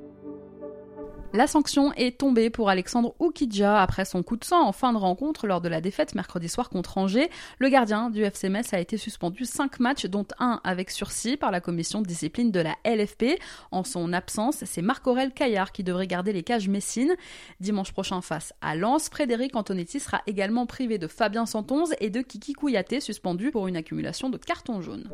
La 1.35 1.47
sanction 1.47 1.95
est 1.95 2.19
tombée 2.19 2.51
pour 2.51 2.69
Alexandre 2.69 3.15
Oukidja 3.19 3.81
après 3.81 4.05
son 4.05 4.23
coup 4.23 4.37
de 4.37 4.45
sang 4.45 4.67
en 4.67 4.73
fin 4.73 4.93
de 4.93 4.99
rencontre 4.99 5.47
lors 5.47 5.63
de 5.63 5.69
la 5.71 5.81
défaite 5.81 6.15
mercredi 6.15 6.47
soir 6.47 6.69
contre 6.69 6.99
Angers. 6.99 7.31
Le 7.59 7.71
gardien 7.71 8.11
du 8.11 8.23
FC 8.23 8.53
a 8.73 8.79
été 8.79 8.99
suspendu 8.99 9.47
5 9.47 9.81
matchs, 9.81 10.05
dont 10.05 10.27
un 10.39 10.61
avec 10.63 10.91
sursis 10.91 11.39
par 11.39 11.51
la 11.51 11.63
commission 11.63 12.03
de 12.03 12.07
discipline 12.07 12.51
de 12.51 12.61
la 12.61 12.77
LFP. 12.85 13.41
En 13.71 13.83
son 13.83 14.13
absence, 14.13 14.65
c'est 14.67 14.83
Marc-Aurel 14.83 15.33
Caillard 15.33 15.73
qui 15.73 15.83
devrait 15.83 16.07
garder 16.07 16.35
les 16.35 16.43
cages 16.43 16.69
Messines. 16.69 17.15
Dimanche 17.61 17.93
prochain 17.93 18.21
face 18.21 18.53
à 18.61 18.77
Lens, 18.77 19.09
Frédéric 19.09 19.57
Antonetti 19.57 20.01
sera 20.01 20.21
également 20.27 20.67
privé 20.67 20.99
de 20.99 21.07
Fabien 21.07 21.47
Santonze 21.47 21.95
et 22.01 22.11
de 22.11 22.21
Kiki 22.21 22.53
Kouyaté 22.53 23.01
suspendu 23.01 23.51
pour 23.51 23.69
une 23.69 23.77
accumulation 23.77 24.29
de 24.29 24.37
cartons 24.37 24.83
jaunes. 24.83 25.09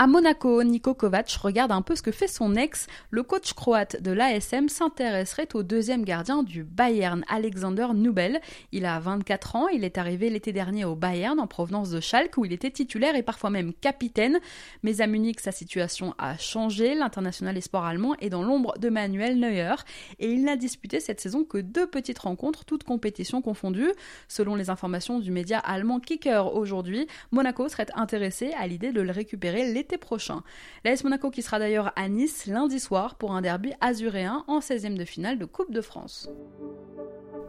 À 0.00 0.06
Monaco, 0.06 0.62
Niko 0.62 0.94
Kovac 0.94 1.28
regarde 1.42 1.72
un 1.72 1.82
peu 1.82 1.96
ce 1.96 2.02
que 2.02 2.12
fait 2.12 2.28
son 2.28 2.54
ex. 2.54 2.86
Le 3.10 3.24
coach 3.24 3.52
croate 3.52 4.00
de 4.00 4.12
l'ASM 4.12 4.68
s'intéresserait 4.68 5.48
au 5.54 5.64
deuxième 5.64 6.04
gardien 6.04 6.44
du 6.44 6.62
Bayern, 6.62 7.24
Alexander 7.26 7.88
Nubel. 7.92 8.40
Il 8.70 8.86
a 8.86 9.00
24 9.00 9.56
ans, 9.56 9.66
il 9.66 9.82
est 9.82 9.98
arrivé 9.98 10.30
l'été 10.30 10.52
dernier 10.52 10.84
au 10.84 10.94
Bayern 10.94 11.40
en 11.40 11.48
provenance 11.48 11.90
de 11.90 11.98
Schalke 11.98 12.38
où 12.38 12.44
il 12.44 12.52
était 12.52 12.70
titulaire 12.70 13.16
et 13.16 13.24
parfois 13.24 13.50
même 13.50 13.72
capitaine. 13.72 14.38
Mais 14.84 15.00
à 15.00 15.08
Munich, 15.08 15.40
sa 15.40 15.50
situation 15.50 16.14
a 16.16 16.38
changé. 16.38 16.94
L'international 16.94 17.56
espoir 17.56 17.84
allemand 17.84 18.14
est 18.20 18.30
dans 18.30 18.44
l'ombre 18.44 18.78
de 18.78 18.90
Manuel 18.90 19.40
Neuer 19.40 19.74
et 20.20 20.30
il 20.30 20.44
n'a 20.44 20.54
disputé 20.54 21.00
cette 21.00 21.20
saison 21.20 21.42
que 21.42 21.58
deux 21.58 21.88
petites 21.88 22.20
rencontres, 22.20 22.64
toutes 22.64 22.84
compétitions 22.84 23.42
confondues. 23.42 23.90
Selon 24.28 24.54
les 24.54 24.70
informations 24.70 25.18
du 25.18 25.32
média 25.32 25.58
allemand 25.58 25.98
Kicker 25.98 26.54
aujourd'hui, 26.54 27.08
Monaco 27.32 27.68
serait 27.68 27.88
intéressé 27.96 28.52
à 28.56 28.68
l'idée 28.68 28.92
de 28.92 29.00
le 29.00 29.10
récupérer 29.10 29.72
l'été 29.72 29.87
prochain. 29.96 30.42
L'AS 30.84 31.04
Monaco 31.04 31.30
qui 31.30 31.42
sera 31.42 31.58
d'ailleurs 31.58 31.92
à 31.96 32.08
Nice 32.08 32.46
lundi 32.46 32.80
soir 32.80 33.14
pour 33.14 33.32
un 33.32 33.40
derby 33.40 33.72
azuréen 33.80 34.44
en 34.46 34.58
16e 34.58 34.96
de 34.96 35.04
finale 35.04 35.38
de 35.38 35.44
Coupe 35.46 35.72
de 35.72 35.80
France. 35.80 36.28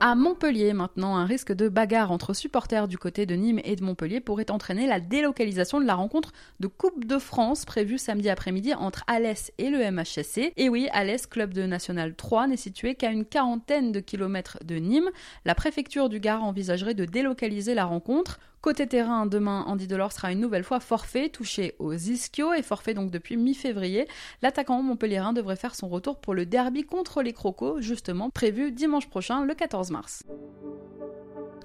À 0.01 0.15
Montpellier, 0.15 0.71
maintenant, 0.71 1.17
un 1.17 1.25
risque 1.25 1.51
de 1.51 1.67
bagarre 1.67 2.13
entre 2.13 2.33
supporters 2.33 2.87
du 2.87 2.97
côté 2.97 3.25
de 3.25 3.35
Nîmes 3.35 3.59
et 3.65 3.75
de 3.75 3.83
Montpellier 3.83 4.21
pourrait 4.21 4.49
entraîner 4.49 4.87
la 4.87 5.01
délocalisation 5.01 5.81
de 5.81 5.85
la 5.85 5.95
rencontre 5.95 6.31
de 6.61 6.67
Coupe 6.67 7.03
de 7.03 7.17
France 7.17 7.65
prévue 7.65 7.97
samedi 7.97 8.29
après-midi 8.29 8.73
entre 8.73 9.03
Alès 9.07 9.51
et 9.57 9.69
le 9.69 9.91
MHSC. 9.91 10.53
Et 10.55 10.69
oui, 10.69 10.87
Alès, 10.93 11.27
club 11.27 11.53
de 11.53 11.63
National 11.63 12.15
3, 12.15 12.47
n'est 12.47 12.55
situé 12.55 12.95
qu'à 12.95 13.11
une 13.11 13.25
quarantaine 13.25 13.91
de 13.91 13.99
kilomètres 13.99 14.59
de 14.63 14.75
Nîmes. 14.75 15.09
La 15.43 15.53
préfecture 15.53 16.07
du 16.07 16.21
Gard 16.21 16.45
envisagerait 16.45 16.93
de 16.93 17.03
délocaliser 17.03 17.73
la 17.73 17.83
rencontre. 17.83 18.39
Côté 18.61 18.87
terrain, 18.87 19.25
demain, 19.25 19.63
Andy 19.67 19.87
Delors 19.87 20.11
sera 20.11 20.33
une 20.33 20.41
nouvelle 20.41 20.65
fois 20.65 20.81
forfait, 20.81 21.29
touché 21.29 21.75
aux 21.79 21.93
ischio 21.93 22.53
et 22.53 22.61
forfait 22.61 22.93
donc 22.93 23.09
depuis 23.09 23.37
mi-février. 23.37 24.05
L'attaquant 24.41 24.81
montpelliérain 24.81 25.31
devrait 25.31 25.55
faire 25.55 25.75
son 25.75 25.87
retour 25.87 26.19
pour 26.19 26.33
le 26.33 26.45
derby 26.45 26.83
contre 26.83 27.21
les 27.21 27.31
Crocos, 27.31 27.79
justement 27.79 28.29
prévu 28.29 28.73
dimanche 28.73 29.07
prochain, 29.07 29.45
le 29.45 29.53
14 29.55 29.91
mars 29.91 30.23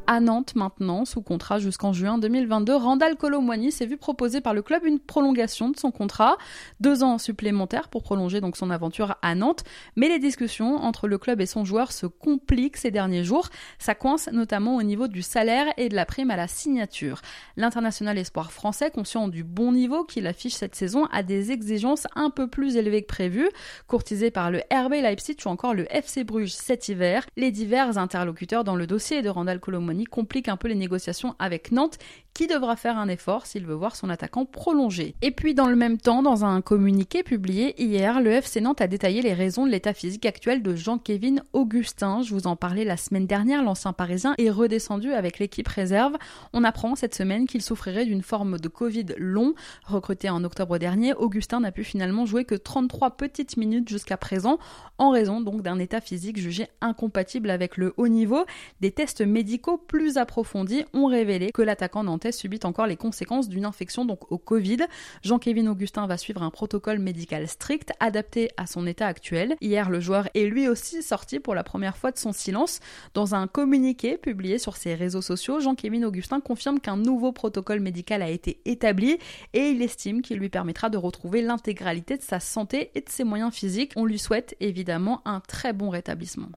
à 0.07 0.21
Nantes 0.21 0.55
maintenant, 0.55 1.05
sous 1.05 1.23
contrat 1.23 1.59
jusqu'en 1.59 1.93
juin 1.93 2.19
2022. 2.19 2.75
Randall 2.75 3.17
Colomwani 3.17 3.73
s'est 3.73 3.87
vu 3.87 3.97
proposer 3.97 4.41
par 4.41 4.55
le 4.55 4.63
club 4.63 4.85
une 4.85 4.99
prolongation 4.99 5.69
de 5.71 5.79
son 5.79 5.91
contrat, 5.91 6.37
deux 6.81 7.03
ans 7.03 7.19
supplémentaires 7.19 7.89
pour 7.89 8.03
prolonger 8.03 8.41
donc 8.41 8.57
son 8.57 8.71
aventure 8.71 9.17
à 9.23 9.35
Nantes. 9.35 9.65
Mais 9.97 10.09
les 10.09 10.19
discussions 10.19 10.77
entre 10.77 11.09
le 11.09 11.19
club 11.19 11.41
et 11.41 11.47
son 11.47 11.65
joueur 11.65 11.93
se 11.93 12.07
compliquent 12.07 12.77
ces 12.77 12.91
derniers 12.91 13.25
jours. 13.25 13.49
Ça 13.79 13.95
coince 13.95 14.29
notamment 14.33 14.77
au 14.77 14.83
niveau 14.83 15.09
du 15.09 15.23
salaire 15.23 15.67
et 15.77 15.89
de 15.89 15.95
la 15.95 16.07
prime 16.07 16.31
à 16.31 16.37
la 16.37 16.49
signature. 16.49 17.21
L'international 17.57 18.19
espoir 18.19 18.53
français, 18.53 18.91
conscient 18.91 19.29
du 19.29 19.43
bon 19.43 19.73
niveau 19.73 20.05
qu'il 20.05 20.27
affiche 20.27 20.55
cette 20.55 20.75
saison, 20.75 21.07
a 21.13 21.23
des 21.23 21.51
exigences 21.51 22.07
un 22.15 22.31
peu 22.31 22.49
plus 22.49 22.77
élevées 22.77 23.03
que 23.03 23.09
prévu. 23.09 23.49
Courtisé 23.87 24.31
par 24.31 24.51
le 24.51 24.59
RB 24.73 24.93
Leipzig 24.93 25.37
ou 25.47 25.49
encore 25.49 25.75
le 25.75 25.87
FC 25.95 26.25
Bruges 26.25 26.53
cet 26.53 26.89
hiver, 26.89 27.25
les 27.37 27.51
divers 27.51 27.97
interlocuteurs 27.97 28.65
dans 28.65 28.77
le 28.77 28.87
dossier 28.87 29.23
de 29.23 29.29
Randall 29.29 29.61
Colomwani 29.61 29.94
complique 30.03 30.49
un 30.49 30.57
peu 30.57 30.67
les 30.67 30.75
négociations 30.75 31.37
avec 31.39 31.71
Nantes, 31.71 31.99
qui 32.35 32.49
devra 32.49 32.75
faire 32.75 32.99
un 32.99 33.07
effort 33.07 33.47
s'il 33.47 33.65
veut 33.65 33.75
voir 33.75 33.95
son 33.95 34.11
attaquant 34.11 34.45
prolongé. 34.45 35.15
Et 35.23 35.31
puis 35.31 35.55
dans 35.55 35.69
le 35.69 35.77
même 35.77 35.99
temps, 35.99 36.21
dans 36.21 36.45
un 36.45 36.61
communiqué 36.63 37.23
publié 37.23 37.81
hier, 37.81 38.21
le 38.21 38.33
FC 38.33 38.61
Nantes 38.61 38.81
a 38.81 38.89
détaillé 38.89 39.23
les 39.23 39.33
raisons 39.33 39.65
de 39.65 39.71
l'état 39.71 39.95
physique 39.95 40.27
actuel 40.27 40.61
de 40.61 40.75
Jean-Kévin 40.75 41.37
Augustin. 41.53 42.23
Je 42.23 42.35
vous 42.35 42.49
en 42.49 42.57
parlais 42.57 42.85
la 42.85 42.97
semaine 42.97 43.29
dernière, 43.29 43.63
l'ancien 43.63 43.93
parisien 43.93 44.35
est 44.39 44.51
redescendu 44.51 45.13
avec 45.13 45.39
l'équipe 45.39 45.69
réserve. 45.69 46.15
On 46.53 46.65
apprend 46.65 46.97
cette 46.97 47.15
semaine 47.15 47.47
qu'il 47.47 47.63
souffrirait 47.63 48.05
d'une 48.05 48.23
forme 48.23 48.59
de 48.59 48.69
Covid 48.69 49.07
long. 49.17 49.55
Recruté 49.85 50.29
en 50.29 50.43
octobre 50.43 50.79
dernier, 50.79 51.15
Augustin 51.15 51.61
n'a 51.61 51.71
pu 51.71 51.85
finalement 51.85 52.27
jouer 52.27 52.45
que 52.45 52.57
33 52.57 53.13
petites 53.13 53.57
minutes 53.57 53.89
jusqu'à 53.89 54.17
présent, 54.17 54.59
en 54.99 55.11
raison 55.11 55.41
donc 55.41 55.63
d'un 55.63 55.79
état 55.79 56.01
physique 56.01 56.39
jugé 56.39 56.67
incompatible 56.81 57.49
avec 57.51 57.77
le 57.77 57.95
haut 57.97 58.09
niveau. 58.09 58.45
Des 58.81 58.91
tests 58.91 59.21
médicaux 59.21 59.79
plus 59.79 60.17
approfondis 60.17 60.85
ont 60.93 61.07
révélé 61.07 61.53
que 61.53 61.63
l'attaquant 61.63 62.03
nantais 62.03 62.24
subit 62.33 62.61
encore 62.65 62.87
les 62.87 62.97
conséquences 62.97 63.49
d'une 63.49 63.65
infection 63.65 64.05
donc 64.05 64.31
au 64.31 64.39
Covid. 64.39 64.79
Jean-Kévin 65.23 65.67
Augustin 65.67 66.07
va 66.07 66.17
suivre 66.17 66.43
un 66.43 66.51
protocole 66.51 66.99
médical 66.99 67.49
strict 67.49 67.93
adapté 68.01 68.51
à 68.57 68.67
son 68.67 68.87
état 68.87 69.07
actuel. 69.07 69.57
Hier, 69.61 69.91
le 69.91 70.01
joueur 70.01 70.29
est 70.35 70.45
lui 70.45 70.69
aussi 70.69 71.03
sorti 71.03 71.41
pour 71.41 71.55
la 71.55 71.65
première 71.65 71.97
fois 71.97 72.11
de 72.11 72.19
son 72.19 72.33
silence. 72.33 72.81
Dans 73.15 73.35
un 73.35 73.47
communiqué 73.47 74.17
publié 74.17 74.59
sur 74.59 74.77
ses 74.77 74.95
réseaux 74.95 75.23
sociaux, 75.23 75.61
Jean-Kévin 75.61 76.03
Augustin 76.03 76.41
confirme 76.41 76.81
qu'un 76.81 76.97
nouveau 76.97 77.33
protocole 77.33 77.81
médical 77.81 78.23
a 78.23 78.31
été 78.31 78.61
établi 78.65 79.19
et 79.53 79.69
il 79.69 79.83
estime 79.83 80.23
qu'il 80.23 80.39
lui 80.39 80.49
permettra 80.49 80.91
de 80.91 80.97
retrouver 80.97 81.43
l'intégralité 81.43 82.17
de 82.17 82.23
sa 82.23 82.41
santé 82.41 82.91
et 82.95 83.01
de 83.01 83.09
ses 83.09 83.25
moyens 83.25 83.53
physiques. 83.53 83.93
On 83.97 84.05
lui 84.05 84.19
souhaite 84.19 84.57
évidemment 84.61 85.23
un 85.25 85.41
très 85.41 85.73
bon 85.73 85.91
rétablissement. 85.91 86.49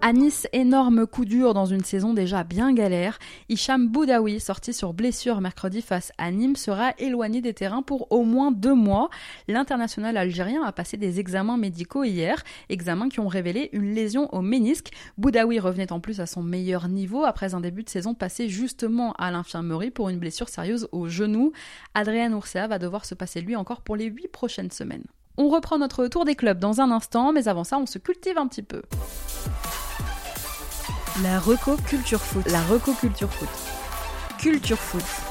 À 0.00 0.12
Nice, 0.12 0.46
énorme 0.52 1.08
coup 1.08 1.24
dur 1.24 1.54
dans 1.54 1.66
une 1.66 1.82
saison 1.82 2.14
déjà 2.14 2.44
bien 2.44 2.72
galère. 2.72 3.18
Hicham 3.48 3.88
Boudaoui, 3.88 4.38
sorti 4.38 4.72
sur 4.72 4.94
blessure 4.94 5.40
mercredi 5.40 5.82
face 5.82 6.12
à 6.18 6.30
Nîmes, 6.30 6.54
sera 6.54 6.92
éloigné 6.98 7.40
des 7.40 7.52
terrains 7.52 7.82
pour 7.82 8.10
au 8.12 8.22
moins 8.22 8.52
deux 8.52 8.74
mois. 8.74 9.10
L'international 9.48 10.16
algérien 10.16 10.62
a 10.62 10.70
passé 10.70 10.96
des 10.96 11.18
examens 11.18 11.56
médicaux 11.56 12.04
hier, 12.04 12.44
examens 12.68 13.08
qui 13.08 13.18
ont 13.18 13.26
révélé 13.26 13.70
une 13.72 13.92
lésion 13.92 14.32
au 14.32 14.40
ménisque. 14.40 14.92
Boudaoui 15.18 15.58
revenait 15.58 15.92
en 15.92 15.98
plus 15.98 16.20
à 16.20 16.26
son 16.26 16.44
meilleur 16.44 16.88
niveau 16.88 17.24
après 17.24 17.54
un 17.54 17.60
début 17.60 17.82
de 17.82 17.90
saison 17.90 18.14
passé 18.14 18.48
justement 18.48 19.14
à 19.14 19.32
l'infirmerie 19.32 19.90
pour 19.90 20.10
une 20.10 20.20
blessure 20.20 20.48
sérieuse 20.48 20.88
au 20.92 21.08
genou. 21.08 21.52
Adrien 21.94 22.32
Oursea 22.32 22.68
va 22.68 22.78
devoir 22.78 23.04
se 23.04 23.16
passer 23.16 23.40
lui 23.40 23.56
encore 23.56 23.82
pour 23.82 23.96
les 23.96 24.06
huit 24.06 24.28
prochaines 24.28 24.70
semaines. 24.70 25.04
On 25.38 25.48
reprend 25.48 25.78
notre 25.78 26.06
tour 26.06 26.24
des 26.24 26.34
clubs 26.34 26.58
dans 26.58 26.80
un 26.80 26.90
instant, 26.90 27.32
mais 27.32 27.46
avant 27.46 27.62
ça, 27.62 27.78
on 27.78 27.86
se 27.86 27.98
cultive 27.98 28.38
un 28.38 28.48
petit 28.48 28.62
peu. 28.62 28.82
La 31.22 31.40
Reco 31.40 31.76
Culture 31.88 32.20
Foot. 32.20 32.46
La 32.48 32.62
Reco 32.70 32.92
Culture 32.92 33.28
Foot. 33.28 33.48
Culture 34.40 34.76
Foot. 34.76 35.27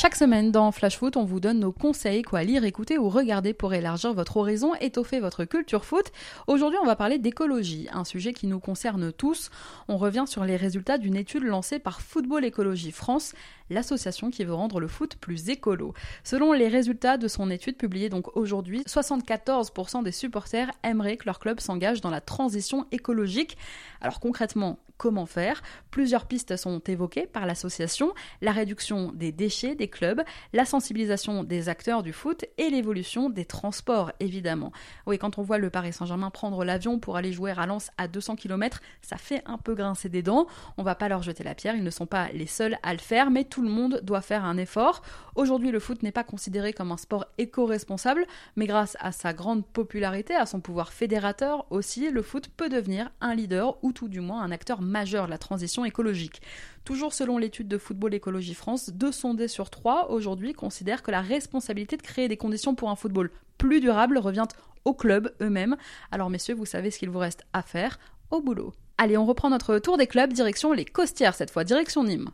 Chaque 0.00 0.16
semaine 0.16 0.50
dans 0.50 0.72
Flash 0.72 0.96
Foot, 0.96 1.18
on 1.18 1.26
vous 1.26 1.40
donne 1.40 1.58
nos 1.58 1.72
conseils, 1.72 2.22
quoi 2.22 2.42
lire, 2.42 2.64
écouter 2.64 2.96
ou 2.96 3.10
regarder 3.10 3.52
pour 3.52 3.74
élargir 3.74 4.14
votre 4.14 4.38
horizon, 4.38 4.74
étoffer 4.76 5.20
votre 5.20 5.44
culture 5.44 5.84
foot. 5.84 6.10
Aujourd'hui, 6.46 6.78
on 6.82 6.86
va 6.86 6.96
parler 6.96 7.18
d'écologie, 7.18 7.86
un 7.92 8.04
sujet 8.04 8.32
qui 8.32 8.46
nous 8.46 8.60
concerne 8.60 9.12
tous. 9.12 9.50
On 9.88 9.98
revient 9.98 10.24
sur 10.26 10.46
les 10.46 10.56
résultats 10.56 10.96
d'une 10.96 11.16
étude 11.16 11.42
lancée 11.42 11.78
par 11.78 12.00
Football 12.00 12.46
Écologie 12.46 12.92
France 12.92 13.34
l'association 13.68 14.30
qui 14.30 14.42
veut 14.42 14.54
rendre 14.54 14.80
le 14.80 14.88
foot 14.88 15.16
plus 15.16 15.50
écolo. 15.50 15.92
Selon 16.24 16.54
les 16.54 16.68
résultats 16.68 17.18
de 17.18 17.28
son 17.28 17.50
étude 17.50 17.76
publiée 17.76 18.08
donc 18.08 18.34
aujourd'hui, 18.38 18.80
74% 18.88 20.02
des 20.02 20.12
supporters 20.12 20.70
aimeraient 20.82 21.18
que 21.18 21.26
leur 21.26 21.38
club 21.38 21.60
s'engage 21.60 22.00
dans 22.00 22.10
la 22.10 22.22
transition 22.22 22.86
écologique. 22.90 23.58
Alors 24.00 24.18
concrètement, 24.18 24.78
comment 25.00 25.26
faire 25.26 25.62
Plusieurs 25.90 26.26
pistes 26.26 26.56
sont 26.56 26.80
évoquées 26.80 27.26
par 27.26 27.46
l'association, 27.46 28.12
la 28.42 28.50
réduction 28.50 29.12
des 29.12 29.30
déchets 29.30 29.76
des 29.76 29.88
clubs, 29.88 30.22
la 30.52 30.64
sensibilisation 30.64 31.44
des 31.44 31.68
acteurs 31.68 32.02
du 32.02 32.12
foot 32.12 32.44
et 32.58 32.70
l'évolution 32.70 33.30
des 33.30 33.44
transports 33.44 34.10
évidemment. 34.18 34.72
Oui, 35.06 35.18
quand 35.18 35.38
on 35.38 35.42
voit 35.42 35.58
le 35.58 35.70
Paris 35.70 35.92
Saint-Germain 35.92 36.30
prendre 36.30 36.64
l'avion 36.64 36.98
pour 36.98 37.16
aller 37.16 37.32
jouer 37.32 37.52
à 37.56 37.66
Lens 37.66 37.90
à 37.98 38.08
200 38.08 38.34
km, 38.34 38.80
ça 39.00 39.16
fait 39.16 39.42
un 39.46 39.58
peu 39.58 39.74
grincer 39.74 40.08
des 40.08 40.22
dents. 40.22 40.48
On 40.76 40.82
va 40.82 40.96
pas 40.96 41.08
leur 41.08 41.22
jeter 41.22 41.44
la 41.44 41.54
pierre, 41.54 41.76
ils 41.76 41.84
ne 41.84 41.90
sont 41.90 42.06
pas 42.06 42.28
les 42.32 42.46
seuls 42.46 42.76
à 42.82 42.92
le 42.92 42.98
faire, 42.98 43.30
mais 43.30 43.44
tout 43.44 43.60
tout 43.60 43.66
le 43.66 43.72
monde 43.74 44.00
doit 44.02 44.22
faire 44.22 44.46
un 44.46 44.56
effort. 44.56 45.02
Aujourd'hui, 45.34 45.70
le 45.70 45.80
foot 45.80 46.02
n'est 46.02 46.12
pas 46.12 46.24
considéré 46.24 46.72
comme 46.72 46.92
un 46.92 46.96
sport 46.96 47.26
éco-responsable, 47.36 48.24
mais 48.56 48.66
grâce 48.66 48.96
à 49.00 49.12
sa 49.12 49.34
grande 49.34 49.66
popularité, 49.66 50.34
à 50.34 50.46
son 50.46 50.60
pouvoir 50.60 50.94
fédérateur 50.94 51.66
aussi, 51.70 52.10
le 52.10 52.22
foot 52.22 52.48
peut 52.48 52.70
devenir 52.70 53.10
un 53.20 53.34
leader 53.34 53.76
ou 53.84 53.92
tout 53.92 54.08
du 54.08 54.20
moins 54.20 54.40
un 54.40 54.50
acteur 54.50 54.80
majeur 54.90 55.26
la 55.26 55.38
transition 55.38 55.84
écologique. 55.84 56.42
Toujours 56.84 57.14
selon 57.14 57.38
l'étude 57.38 57.68
de 57.68 57.78
Football 57.78 58.14
Écologie 58.14 58.54
France, 58.54 58.90
deux 58.90 59.12
sondés 59.12 59.48
sur 59.48 59.70
trois 59.70 60.10
aujourd'hui 60.10 60.52
considèrent 60.52 61.02
que 61.02 61.10
la 61.10 61.22
responsabilité 61.22 61.96
de 61.96 62.02
créer 62.02 62.28
des 62.28 62.36
conditions 62.36 62.74
pour 62.74 62.90
un 62.90 62.96
football 62.96 63.30
plus 63.56 63.80
durable 63.80 64.18
revient 64.18 64.46
aux 64.84 64.94
clubs 64.94 65.32
eux-mêmes. 65.40 65.76
Alors 66.10 66.30
messieurs, 66.30 66.54
vous 66.54 66.66
savez 66.66 66.90
ce 66.90 66.98
qu'il 66.98 67.10
vous 67.10 67.18
reste 67.18 67.44
à 67.52 67.62
faire, 67.62 67.98
au 68.30 68.40
boulot. 68.40 68.72
Allez, 68.98 69.16
on 69.16 69.26
reprend 69.26 69.50
notre 69.50 69.78
tour 69.78 69.96
des 69.96 70.06
clubs, 70.06 70.32
direction 70.32 70.72
les 70.72 70.84
Costières 70.84 71.34
cette 71.34 71.50
fois, 71.50 71.64
direction 71.64 72.04
Nîmes. 72.04 72.30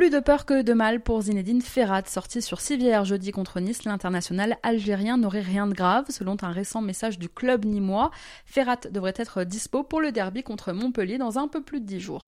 Plus 0.00 0.08
de 0.08 0.18
peur 0.18 0.46
que 0.46 0.62
de 0.62 0.72
mal 0.72 1.02
pour 1.02 1.20
Zinedine 1.20 1.60
Ferrat, 1.60 2.04
sorti 2.06 2.40
sur 2.40 2.62
civière 2.62 3.04
jeudi 3.04 3.32
contre 3.32 3.60
Nice, 3.60 3.84
l'international 3.84 4.56
algérien 4.62 5.18
n'aurait 5.18 5.42
rien 5.42 5.66
de 5.66 5.74
grave, 5.74 6.06
selon 6.08 6.38
un 6.40 6.52
récent 6.52 6.80
message 6.80 7.18
du 7.18 7.28
club 7.28 7.66
nîmois. 7.66 8.10
Ferrat 8.46 8.80
devrait 8.90 9.12
être 9.16 9.44
dispo 9.44 9.82
pour 9.82 10.00
le 10.00 10.10
derby 10.10 10.42
contre 10.42 10.72
Montpellier 10.72 11.18
dans 11.18 11.38
un 11.38 11.48
peu 11.48 11.62
plus 11.62 11.82
de 11.82 11.84
10 11.84 12.00
jours. 12.00 12.22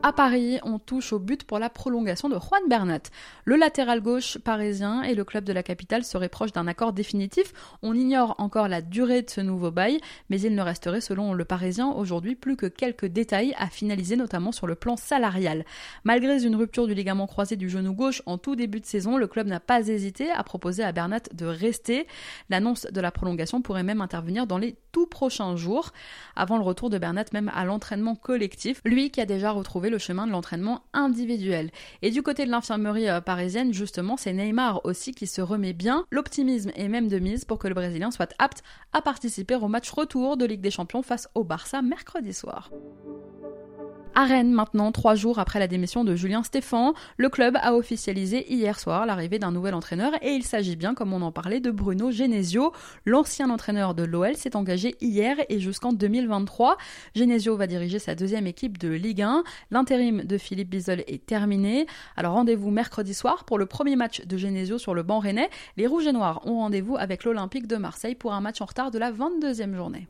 À 0.00 0.12
Paris, 0.12 0.60
on 0.62 0.78
touche 0.78 1.12
au 1.12 1.18
but 1.18 1.42
pour 1.42 1.58
la 1.58 1.70
prolongation 1.70 2.28
de 2.28 2.36
Juan 2.36 2.62
Bernat. 2.68 3.00
Le 3.44 3.56
latéral 3.56 4.00
gauche 4.00 4.38
parisien 4.38 5.02
et 5.02 5.16
le 5.16 5.24
club 5.24 5.42
de 5.42 5.52
la 5.52 5.64
capitale 5.64 6.04
seraient 6.04 6.28
proches 6.28 6.52
d'un 6.52 6.68
accord 6.68 6.92
définitif. 6.92 7.52
On 7.82 7.94
ignore 7.94 8.36
encore 8.38 8.68
la 8.68 8.80
durée 8.80 9.22
de 9.22 9.30
ce 9.30 9.40
nouveau 9.40 9.72
bail, 9.72 9.98
mais 10.30 10.40
il 10.40 10.54
ne 10.54 10.62
resterait 10.62 11.00
selon 11.00 11.34
le 11.34 11.44
parisien 11.44 11.88
aujourd'hui 11.88 12.36
plus 12.36 12.56
que 12.56 12.66
quelques 12.66 13.06
détails 13.06 13.54
à 13.58 13.66
finaliser 13.66 14.14
notamment 14.14 14.52
sur 14.52 14.68
le 14.68 14.76
plan 14.76 14.96
salarial. 14.96 15.64
Malgré 16.04 16.44
une 16.44 16.54
rupture 16.54 16.86
du 16.86 16.94
ligament 16.94 17.26
croisé 17.26 17.56
du 17.56 17.68
genou 17.68 17.92
gauche 17.92 18.22
en 18.26 18.38
tout 18.38 18.54
début 18.54 18.78
de 18.78 18.86
saison, 18.86 19.16
le 19.16 19.26
club 19.26 19.48
n'a 19.48 19.58
pas 19.58 19.88
hésité 19.88 20.30
à 20.30 20.44
proposer 20.44 20.84
à 20.84 20.92
Bernat 20.92 21.22
de 21.34 21.44
rester. 21.44 22.06
L'annonce 22.50 22.86
de 22.86 23.00
la 23.00 23.10
prolongation 23.10 23.62
pourrait 23.62 23.82
même 23.82 24.00
intervenir 24.00 24.46
dans 24.46 24.58
les 24.58 24.76
tout 24.92 25.06
prochains 25.06 25.56
jours, 25.56 25.92
avant 26.36 26.56
le 26.56 26.62
retour 26.62 26.88
de 26.88 26.98
Bernat 26.98 27.24
même 27.32 27.50
à 27.52 27.64
l'entraînement 27.64 28.14
collectif, 28.14 28.80
lui 28.84 29.10
qui 29.10 29.20
a 29.20 29.26
déjà 29.26 29.50
retrouvé 29.50 29.87
le 29.88 29.98
chemin 29.98 30.26
de 30.26 30.32
l'entraînement 30.32 30.82
individuel. 30.92 31.70
Et 32.02 32.10
du 32.10 32.22
côté 32.22 32.44
de 32.44 32.50
l'infirmerie 32.50 33.08
euh, 33.08 33.20
parisienne, 33.20 33.72
justement, 33.72 34.16
c'est 34.16 34.32
Neymar 34.32 34.84
aussi 34.84 35.12
qui 35.12 35.26
se 35.26 35.40
remet 35.40 35.72
bien. 35.72 36.04
L'optimisme 36.10 36.70
est 36.74 36.88
même 36.88 37.08
de 37.08 37.18
mise 37.18 37.44
pour 37.44 37.58
que 37.58 37.68
le 37.68 37.74
Brésilien 37.74 38.10
soit 38.10 38.34
apte 38.38 38.62
à 38.92 39.02
participer 39.02 39.54
au 39.54 39.68
match 39.68 39.90
retour 39.90 40.36
de 40.36 40.44
Ligue 40.44 40.60
des 40.60 40.70
Champions 40.70 41.02
face 41.02 41.28
au 41.34 41.44
Barça 41.44 41.82
mercredi 41.82 42.32
soir. 42.32 42.70
À 44.18 44.24
Rennes, 44.24 44.50
maintenant, 44.50 44.90
trois 44.90 45.14
jours 45.14 45.38
après 45.38 45.60
la 45.60 45.68
démission 45.68 46.02
de 46.02 46.16
Julien 46.16 46.42
Stéphan, 46.42 46.92
le 47.18 47.28
club 47.28 47.56
a 47.62 47.76
officialisé 47.76 48.52
hier 48.52 48.80
soir 48.80 49.06
l'arrivée 49.06 49.38
d'un 49.38 49.52
nouvel 49.52 49.74
entraîneur 49.74 50.10
et 50.22 50.32
il 50.32 50.42
s'agit 50.42 50.74
bien, 50.74 50.92
comme 50.92 51.12
on 51.12 51.22
en 51.22 51.30
parlait, 51.30 51.60
de 51.60 51.70
Bruno 51.70 52.10
Genesio. 52.10 52.72
L'ancien 53.06 53.48
entraîneur 53.48 53.94
de 53.94 54.02
l'OL 54.02 54.34
s'est 54.34 54.56
engagé 54.56 54.96
hier 55.00 55.36
et 55.48 55.60
jusqu'en 55.60 55.92
2023. 55.92 56.78
Genesio 57.14 57.56
va 57.56 57.68
diriger 57.68 58.00
sa 58.00 58.16
deuxième 58.16 58.48
équipe 58.48 58.76
de 58.78 58.88
Ligue 58.88 59.22
1. 59.22 59.44
L'intérim 59.70 60.24
de 60.24 60.36
Philippe 60.36 60.70
Bizol 60.70 61.04
est 61.06 61.24
terminé. 61.24 61.86
Alors 62.16 62.32
rendez-vous 62.32 62.72
mercredi 62.72 63.14
soir 63.14 63.44
pour 63.44 63.56
le 63.56 63.66
premier 63.66 63.94
match 63.94 64.26
de 64.26 64.36
Genesio 64.36 64.78
sur 64.78 64.94
le 64.94 65.04
banc 65.04 65.20
rennais. 65.20 65.48
Les 65.76 65.86
Rouges 65.86 66.08
et 66.08 66.12
Noirs 66.12 66.44
ont 66.44 66.56
rendez-vous 66.56 66.96
avec 66.96 67.22
l'Olympique 67.22 67.68
de 67.68 67.76
Marseille 67.76 68.16
pour 68.16 68.32
un 68.32 68.40
match 68.40 68.60
en 68.60 68.64
retard 68.64 68.90
de 68.90 68.98
la 68.98 69.12
22e 69.12 69.76
journée. 69.76 70.08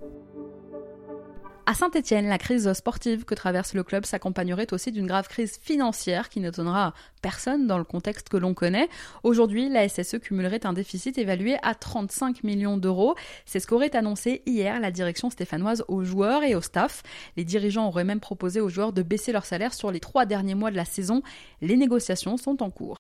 À 1.71 1.75
Saint-Etienne, 1.75 2.29
la 2.29 2.39
crise 2.39 2.73
sportive 2.73 3.27
que 3.27 3.35
traverse 3.35 3.75
le 3.75 3.83
club 3.83 4.07
s'accompagnerait 4.07 4.73
aussi 4.73 4.91
d'une 4.91 5.07
grave 5.07 5.29
crise 5.29 5.59
financière 5.61 6.31
qui 6.31 6.41
n'étonnera 6.41 6.95
personne 7.21 7.67
dans 7.67 7.77
le 7.77 7.85
contexte 7.85 8.31
que 8.31 8.39
l'on 8.39 8.55
connaît. 8.55 8.89
Aujourd'hui, 9.23 9.69
la 9.69 9.87
SSE 9.87 10.19
cumulerait 10.19 10.65
un 10.65 10.73
déficit 10.73 11.19
évalué 11.19 11.59
à 11.63 11.75
35 11.75 12.43
millions 12.43 12.79
d'euros. 12.79 13.17
C'est 13.45 13.61
ce 13.61 13.67
qu'aurait 13.67 13.95
annoncé 13.95 14.41
hier 14.47 14.81
la 14.81 14.91
direction 14.91 15.29
stéphanoise 15.29 15.85
aux 15.89 16.05
joueurs 16.05 16.43
et 16.43 16.55
au 16.55 16.63
staff. 16.63 17.03
Les 17.37 17.45
dirigeants 17.45 17.89
auraient 17.89 18.03
même 18.03 18.21
proposé 18.21 18.63
aux 18.63 18.71
joueurs 18.71 18.95
de 18.95 19.03
baisser 19.03 19.33
leur 19.33 19.45
salaire 19.45 19.75
sur 19.75 19.93
les 19.93 20.01
trois 20.01 20.25
derniers 20.25 20.55
mois 20.55 20.71
de 20.71 20.77
la 20.77 20.87
saison. 20.87 21.21
Les 21.61 21.77
négociations 21.77 22.39
sont 22.39 22.63
en 22.63 22.71
cours. 22.71 22.97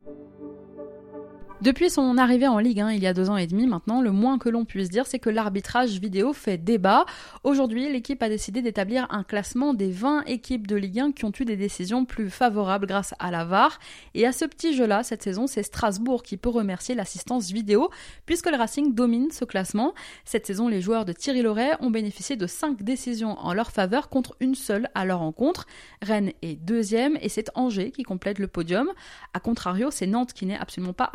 Depuis 1.60 1.90
son 1.90 2.18
arrivée 2.18 2.46
en 2.46 2.60
Ligue 2.60 2.80
1 2.80 2.92
il 2.92 3.02
y 3.02 3.08
a 3.08 3.12
deux 3.12 3.30
ans 3.30 3.36
et 3.36 3.48
demi 3.48 3.66
maintenant, 3.66 4.00
le 4.00 4.12
moins 4.12 4.38
que 4.38 4.48
l'on 4.48 4.64
puisse 4.64 4.90
dire, 4.90 5.08
c'est 5.08 5.18
que 5.18 5.28
l'arbitrage 5.28 5.98
vidéo 5.98 6.32
fait 6.32 6.56
débat. 6.56 7.04
Aujourd'hui, 7.42 7.90
l'équipe 7.92 8.22
a 8.22 8.28
décidé 8.28 8.62
d'établir 8.62 9.08
un 9.10 9.24
classement 9.24 9.74
des 9.74 9.90
20 9.90 10.22
équipes 10.26 10.68
de 10.68 10.76
Ligue 10.76 11.00
1 11.00 11.12
qui 11.12 11.24
ont 11.24 11.32
eu 11.36 11.44
des 11.44 11.56
décisions 11.56 12.04
plus 12.04 12.30
favorables 12.30 12.86
grâce 12.86 13.12
à 13.18 13.32
la 13.32 13.44
VAR. 13.44 13.80
Et 14.14 14.24
à 14.24 14.30
ce 14.30 14.44
petit 14.44 14.72
jeu-là, 14.72 15.02
cette 15.02 15.24
saison, 15.24 15.48
c'est 15.48 15.64
Strasbourg 15.64 16.22
qui 16.22 16.36
peut 16.36 16.48
remercier 16.48 16.94
l'assistance 16.94 17.50
vidéo, 17.50 17.90
puisque 18.24 18.48
le 18.48 18.56
Racing 18.56 18.94
domine 18.94 19.32
ce 19.32 19.44
classement. 19.44 19.94
Cette 20.24 20.46
saison, 20.46 20.68
les 20.68 20.80
joueurs 20.80 21.04
de 21.06 21.12
Thierry 21.12 21.42
Loret 21.42 21.72
ont 21.80 21.90
bénéficié 21.90 22.36
de 22.36 22.46
5 22.46 22.84
décisions 22.84 23.36
en 23.36 23.52
leur 23.52 23.72
faveur 23.72 24.10
contre 24.10 24.36
une 24.38 24.54
seule 24.54 24.88
à 24.94 25.04
leur 25.04 25.18
rencontre. 25.18 25.66
Rennes 26.02 26.30
est 26.40 26.54
deuxième 26.54 27.18
et 27.20 27.28
c'est 27.28 27.50
Angers 27.56 27.90
qui 27.90 28.04
complète 28.04 28.38
le 28.38 28.46
podium. 28.46 28.92
A 29.34 29.40
contrario, 29.40 29.90
c'est 29.90 30.06
Nantes 30.06 30.32
qui 30.32 30.46
n'est 30.46 30.56
absolument 30.56 30.92
pas 30.92 31.10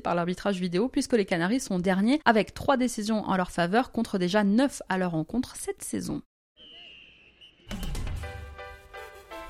par 0.00 0.14
l'arbitrage 0.14 0.60
vidéo 0.60 0.88
puisque 0.88 1.14
les 1.14 1.24
Canaries 1.24 1.60
sont 1.60 1.78
derniers 1.78 2.20
avec 2.24 2.54
trois 2.54 2.76
décisions 2.76 3.24
en 3.24 3.36
leur 3.36 3.50
faveur 3.50 3.92
contre 3.92 4.18
déjà 4.18 4.44
9 4.44 4.82
à 4.88 4.98
leur 4.98 5.12
rencontre 5.12 5.54
cette 5.56 5.82
saison. 5.82 6.22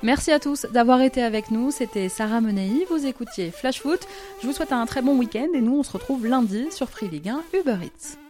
Merci 0.02 0.32
à 0.32 0.38
tous 0.38 0.66
d'avoir 0.70 1.00
été 1.00 1.22
avec 1.22 1.50
nous. 1.50 1.70
C'était 1.70 2.10
Sarah 2.10 2.42
Menei. 2.42 2.84
Vous 2.90 3.06
écoutiez 3.06 3.50
Flash 3.50 3.80
Foot. 3.80 4.00
Je 4.42 4.46
vous 4.46 4.52
souhaite 4.52 4.72
un 4.72 4.84
très 4.84 5.00
bon 5.00 5.16
week-end 5.16 5.48
et 5.54 5.62
nous 5.62 5.78
on 5.78 5.82
se 5.82 5.92
retrouve 5.92 6.26
lundi 6.26 6.66
sur 6.70 6.90
Free 6.90 7.08
Ligue 7.08 7.30
1 7.30 7.42
Uber 7.54 7.78
Eats. 7.82 8.23